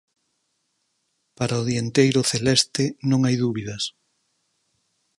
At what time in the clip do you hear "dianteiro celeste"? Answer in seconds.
1.69-2.83